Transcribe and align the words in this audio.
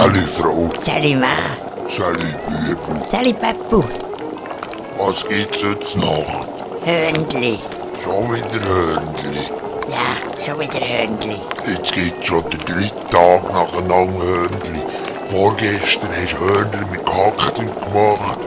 Sali 0.00 0.22
Frau, 0.22 0.70
Sali 0.78 1.14
Ma, 1.14 1.34
Sali 1.86 2.34
Bübel. 2.46 3.02
Sali 3.06 3.34
Peppu, 3.34 3.84
Was 4.96 5.28
gibt's 5.28 5.60
jetzt 5.60 5.94
Nacht? 5.98 6.48
Hörnli. 6.86 7.58
Schon 8.02 8.32
wieder 8.32 8.64
Hörnli. 8.64 9.44
Ja, 9.90 10.16
schon 10.42 10.58
wieder 10.58 10.80
Hörnli. 10.80 11.38
Jetzt 11.66 11.92
gibt's 11.92 12.26
schon 12.26 12.48
den 12.48 12.60
dritten 12.60 13.10
Tag 13.10 13.42
nacheinander 13.52 14.24
Hörnli. 14.24 14.80
Vorgestern 15.28 16.08
hast 16.16 16.32
du 16.32 16.46
Hörnli 16.46 16.84
mit 16.90 17.04
Kakteen 17.04 17.66
gemacht. 17.66 18.38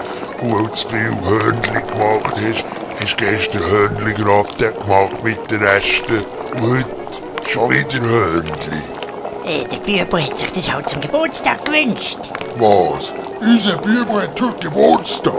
Und 0.41 0.55
weil 0.55 0.63
du 0.63 0.73
zu 0.73 0.89
viel 0.89 1.15
Hörnli 1.23 1.81
gemacht 1.91 2.35
hast, 2.47 2.65
hast 2.99 3.21
du 3.21 3.25
gestern 3.25 3.61
Hörnli 3.69 4.13
gerade 4.15 4.73
gemacht 4.73 5.23
mit 5.23 5.51
den 5.51 5.61
Resten. 5.61 6.25
Und 6.55 6.63
heute 6.63 7.47
schon 7.47 7.69
wieder 7.69 8.01
Hörnli. 8.01 9.02
Äh, 9.45 9.65
der 9.65 9.77
Bübel 9.79 10.23
hat 10.23 10.37
sich 10.37 10.51
das 10.51 10.73
halt 10.73 10.87
zum 10.87 11.01
Geburtstag 11.01 11.65
gewünscht. 11.65 12.19
Was? 12.57 13.11
Unser 13.41 13.77
Bübel 13.77 14.21
hat 14.21 14.41
heute 14.41 14.69
Geburtstag. 14.69 15.33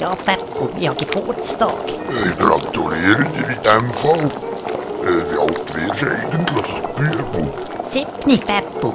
Ja, 0.00 0.14
Peppu, 0.14 0.68
ja, 0.78 0.92
Geburtstag. 0.94 1.74
Ich 1.86 2.38
gratuliere 2.38 3.24
dir 3.24 3.48
in 3.48 3.62
dem 3.62 3.92
Fall. 3.94 4.30
Äh, 5.04 5.32
wie 5.32 5.38
alt 5.38 5.74
wirst 5.74 6.02
du 6.02 6.06
eigentlich, 6.06 6.82
Bübel? 6.96 7.52
Siebni, 7.82 8.38
Peppu. 8.38 8.92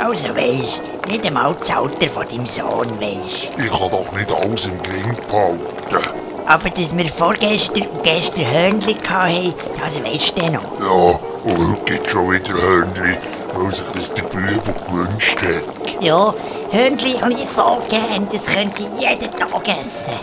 Also 0.00 0.28
weisst, 0.34 0.80
nicht 1.08 1.26
einmal 1.26 1.54
das 1.54 1.76
Alter 1.76 2.08
von 2.08 2.26
deinem 2.28 2.46
Sohn 2.46 3.00
weisst. 3.00 3.50
Ich 3.56 3.70
kann 3.70 3.90
doch 3.90 4.12
nicht 4.12 4.32
alles 4.32 4.66
im 4.66 4.82
Gring 4.82 5.16
behalten. 5.28 6.08
Aber 6.46 6.70
dass 6.70 6.96
wir 6.96 7.06
vorgestern 7.06 7.86
und 7.88 8.02
gestern 8.02 8.50
Hörnli 8.50 8.96
hatten, 9.08 9.54
das 9.80 10.02
weisst 10.02 10.36
du 10.38 10.46
noch. 10.50 10.80
Ja, 10.80 11.18
und 11.44 11.70
heute 11.70 11.84
gibt 11.84 12.10
schon 12.10 12.30
wieder 12.32 12.52
Hörnli, 12.54 13.18
weil 13.54 13.72
sich 13.72 13.90
das 13.92 14.14
der 14.14 14.22
Bübel 14.24 14.74
gewünscht 14.86 15.40
hat. 15.42 16.02
Ja, 16.02 16.34
Hörnli 16.70 17.12
habe 17.20 17.32
ich 17.32 17.48
so 17.48 17.82
gern, 17.88 18.28
das 18.30 18.46
könnte 18.46 18.82
ich 18.82 19.00
jeden 19.00 19.30
Tag 19.38 19.68
essen. 19.68 20.14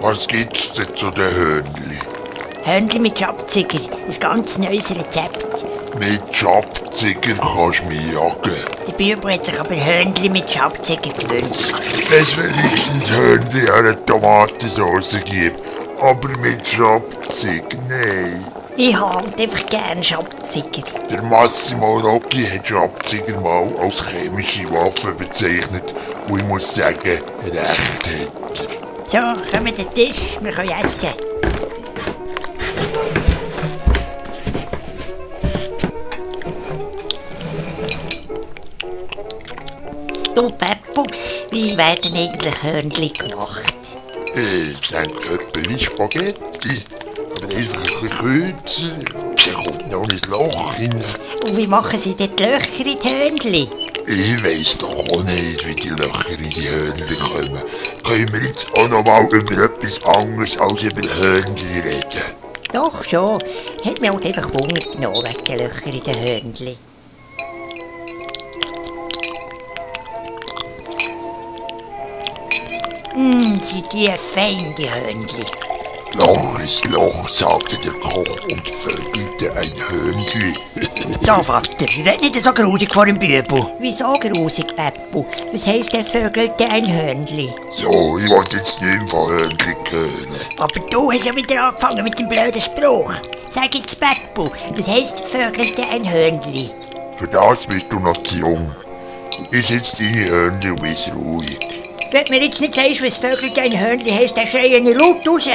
Was 0.00 0.26
gibt's 0.26 0.72
denn 0.72 0.94
zu 0.94 1.10
den 1.10 1.34
Hörnli? 1.34 1.98
Hörnli 2.64 2.98
mit 2.98 3.18
Schabziger, 3.18 3.78
ein 3.78 4.20
ganz 4.20 4.58
neues 4.58 4.90
Rezept. 4.90 5.66
Mit 5.98 6.34
Schabziger 6.34 7.34
kannst 7.34 7.82
du 7.82 7.86
mich 7.86 8.12
jagen. 8.12 8.56
Der 8.86 8.92
Bübel 8.92 9.34
hat 9.34 9.46
sich 9.46 9.60
aber 9.60 9.76
Hörnli 9.76 10.28
mit 10.28 10.50
Schabziger 10.50 11.12
gewünscht. 11.12 11.74
Es 12.10 12.36
wenigstens 12.36 13.10
Hörnli 13.10 13.70
eine 13.70 13.96
Tomatensauce 14.04 15.18
gibt. 15.24 15.58
Aber 16.00 16.28
mit 16.38 16.66
Schabziger, 16.66 17.78
nein. 17.88 18.44
Ich 18.76 18.98
habe 18.98 19.28
einfach 19.40 19.66
gern 19.68 20.02
Schabziger. 20.02 20.82
Der 21.08 21.22
Massimo 21.22 21.98
Rocchi 21.98 22.44
hat 22.44 22.66
Schabziger 22.66 23.40
mal 23.40 23.68
als 23.80 24.10
chemische 24.10 24.68
Waffe 24.72 25.12
bezeichnet. 25.12 25.94
Und 26.28 26.40
ich 26.40 26.44
muss 26.44 26.74
sagen, 26.74 26.98
recht 27.04 27.22
hat 27.22 27.54
er. 27.54 27.76
So, 29.04 29.18
kommen 29.50 29.66
wir 29.66 29.74
den 29.74 29.94
Tisch, 29.94 30.38
wir 30.40 30.50
können 30.50 30.70
essen. 30.70 31.10
Du 40.34 40.50
Peppo, 40.50 41.06
wie 41.52 41.76
werden 41.76 42.12
eigentlich 42.12 42.62
Hörnli 42.62 43.08
gemacht? 43.08 43.74
Ich 44.34 44.88
denke 44.88 45.34
etwa 45.34 45.70
wie 45.70 45.78
Spaghetti. 45.78 46.82
Einfach 47.56 47.76
ein 47.78 47.82
bisschen 47.84 48.10
kürzer. 48.10 48.86
Dann 49.44 49.54
kommt 49.54 49.90
noch 49.90 50.08
ein 50.08 50.20
Loch 50.28 50.78
rein. 50.78 51.04
Und 51.44 51.56
wie 51.56 51.66
machen 51.66 51.98
sie 51.98 52.14
die 52.14 52.26
Löcher 52.42 52.84
in 52.84 52.98
die 53.00 53.08
Hörnli? 53.08 53.68
Ich 54.06 54.44
weiss 54.44 54.78
doch 54.78 54.90
auch 54.90 55.22
nicht, 55.22 55.66
wie 55.66 55.74
die 55.74 55.90
Löcher 55.90 56.38
in 56.38 56.50
die 56.50 56.68
Hörnli 56.68 57.16
kommen. 57.16 57.62
Können 58.02 58.32
wir 58.32 58.42
jetzt 58.42 58.66
auch 58.76 58.88
noch 58.88 59.04
mal 59.04 59.26
über 59.30 59.64
etwas 59.64 60.02
anderes 60.04 60.58
als 60.58 60.82
über 60.82 61.02
Hörnli 61.02 61.80
reden? 61.80 62.22
Doch 62.72 63.04
schon, 63.04 63.38
hat 63.84 64.00
mir 64.00 64.12
halt 64.12 64.26
einfach 64.26 64.52
Hunger 64.52 64.80
genommen 64.92 65.24
wegen 65.24 65.44
den 65.44 65.58
Löcher 65.58 65.86
in 65.86 66.02
den 66.02 66.16
Hörnli. 66.16 66.76
Mmm, 73.14 73.60
sind 73.62 73.92
die 73.92 74.08
fein, 74.08 74.74
die 74.76 74.90
Hörnli. 74.90 75.44
Loch 76.16 76.43
ist 76.64 76.86
Loch, 76.86 77.28
sagte 77.28 77.76
der 77.76 77.92
Koch 77.92 78.42
und 78.50 78.68
vögelte 78.70 79.52
ein 79.54 79.70
Hörnli. 79.88 80.52
So, 81.20 81.42
Vater, 81.42 81.86
red 82.06 82.22
nicht 82.22 82.42
so 82.42 82.52
grusig 82.52 82.92
vor 82.92 83.04
dem 83.04 83.18
Bübel. 83.18 83.66
Wieso 83.80 84.14
grusig, 84.14 84.74
Peppu? 84.74 85.26
Was 85.52 85.66
heisst 85.66 85.92
der 85.92 86.04
vögelte 86.04 86.64
ein 86.70 86.86
Hörnli? 86.86 87.52
so, 87.70 88.18
ich 88.18 88.30
wollte 88.30 88.56
jetzt 88.56 88.80
nicht 88.80 89.10
von 89.10 89.28
Hörnli 89.28 89.76
hören. 89.90 90.36
Aber 90.58 90.80
du 90.90 91.12
hast 91.12 91.26
ja 91.26 91.36
wieder 91.36 91.68
angefangen 91.68 92.02
mit 92.02 92.18
dem 92.18 92.28
blöden 92.28 92.60
Spruch. 92.60 93.12
Sag 93.48 93.74
jetzt, 93.74 94.00
Peppu, 94.00 94.50
was 94.74 94.88
heisst 94.88 95.20
vögelte 95.20 95.82
ein 95.90 96.10
Hörnli? 96.10 96.70
Für 97.16 97.28
das 97.28 97.66
bist 97.66 97.86
du 97.90 97.98
noch 98.00 98.22
zu 98.22 98.38
jung. 98.38 98.74
Ich 99.50 99.66
sitze 99.66 99.96
deine 99.98 100.24
Hörnli 100.24 100.70
und 100.70 100.82
bist 100.82 101.10
ruhig. 101.14 101.58
Wenn 102.10 102.24
mir 102.30 102.44
jetzt 102.44 102.60
nicht 102.60 102.74
sagst, 102.74 103.02
was 103.04 103.18
vögelte 103.18 103.60
ein 103.60 103.78
Hörnli 103.78 104.10
heisst, 104.10 104.36
dann 104.36 104.46
schreie 104.46 104.78
ich 104.78 104.96
laut 104.96 105.28
raus. 105.28 105.50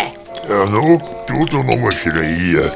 Ja, 0.50 0.66
nu, 0.66 1.00
du 1.28 1.46
du 1.46 1.62
nur 1.62 1.92
schreien. 1.92 2.72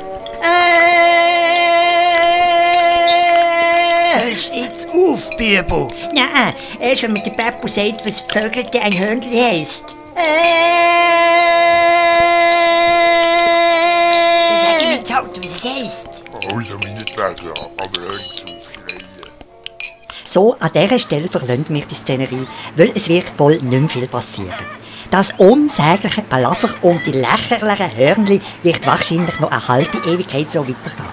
Hörst 4.13 4.51
jetzt 4.53 4.87
auf, 4.89 5.27
Bübel? 5.37 5.87
Nein, 6.13 6.53
erst 6.79 7.01
wenn 7.01 7.13
mir 7.13 7.23
der 7.23 7.31
Peppu 7.31 7.67
sagt, 7.67 8.05
was 8.05 8.21
vögelte 8.21 8.79
ein 8.79 8.95
Hörnli 8.95 9.39
heisst. 9.39 9.95
Dann 10.13 10.23
sag 14.59 14.79
ich 14.79 14.87
mir 14.87 14.97
jetzt 14.97 15.15
halt, 15.15 15.35
was 15.39 15.45
es 15.47 15.65
heisst. 15.65 16.23
Also 16.53 16.73
meinetwegen, 16.83 17.49
aber 17.79 18.01
hör 18.01 18.11
nicht 18.11 18.43
auf 18.43 18.71
schreien. 18.71 19.31
So, 20.25 20.55
an 20.59 20.69
dieser 20.75 20.99
Stelle 20.99 21.27
verlassen 21.27 21.65
wir 21.69 21.83
die 21.83 21.95
Szenerie, 21.95 22.47
weil 22.75 22.91
es 22.93 23.09
wird 23.09 23.39
wohl 23.39 23.53
nicht 23.53 23.71
mehr 23.71 23.89
viel 23.89 24.07
passieren. 24.07 24.82
Das 25.13 25.31
unsägliche 25.37 26.23
Palaver 26.23 26.69
und 26.81 27.05
die 27.05 27.11
lächerlichen 27.11 27.97
Hörnli 27.97 28.41
wird 28.63 28.83
wahrscheinlich 28.83 29.39
noch 29.39 29.51
eine 29.51 29.67
halbe 29.67 29.99
Ewigkeit 30.09 30.49
so 30.49 30.61
weitergehen. 30.61 31.07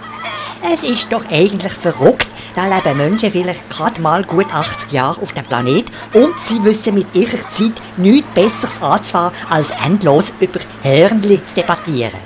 Es 0.72 0.84
ist 0.84 1.12
doch 1.12 1.22
eigentlich 1.30 1.74
verrückt, 1.74 2.26
da 2.54 2.66
leben 2.66 2.96
Menschen 2.96 3.30
vielleicht 3.30 3.68
gerade 3.68 4.00
mal 4.00 4.24
gut 4.24 4.46
80 4.50 4.92
Jahre 4.92 5.20
auf 5.20 5.34
dem 5.34 5.44
Planet 5.44 5.84
und 6.14 6.40
sie 6.40 6.64
wissen 6.64 6.94
mit 6.94 7.14
ihrer 7.14 7.46
Zeit 7.46 7.74
nichts 7.98 8.26
Besseres 8.32 8.80
anzufangen, 8.80 9.34
als 9.50 9.70
endlos 9.84 10.32
über 10.40 10.60
Hörnli 10.82 11.44
zu 11.44 11.56
debattieren. 11.56 12.20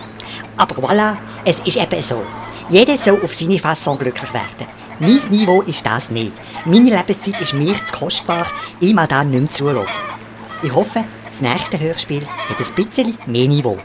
Aber 0.56 0.76
voilà, 0.76 1.16
es 1.44 1.58
ist 1.58 1.76
eben 1.76 2.00
so. 2.00 2.22
Jeder 2.68 2.96
soll 2.96 3.20
auf 3.20 3.34
seine 3.34 3.58
Fasson 3.58 3.98
glücklich 3.98 4.32
werden. 4.32 4.68
Mein 5.00 5.28
Niveau 5.28 5.62
ist 5.62 5.84
das 5.84 6.12
nicht. 6.12 6.34
Meine 6.66 6.96
Lebenszeit 6.96 7.40
ist 7.40 7.52
mir 7.54 7.74
zu 7.84 7.96
kostbar, 7.98 8.46
ich 8.78 8.94
mag 8.94 9.08
da 9.08 9.24
nicht 9.24 9.40
mehr 9.40 9.50
zulassen. 9.50 10.02
Ich 10.62 10.72
hoffe, 10.72 11.04
das 11.34 11.40
nächste 11.42 11.80
Hörspiel 11.80 12.24
hat 12.24 12.60
ein 12.60 12.74
bisschen 12.76 13.18
mehr 13.26 13.48
Niveau. 13.48 13.76